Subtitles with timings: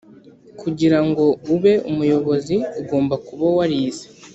[0.61, 4.05] kugira ngo ube umuyobozi ugomba kuba warize